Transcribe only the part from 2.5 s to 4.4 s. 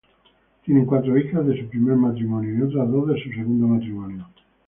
y otras dos de su segundo matrimonio.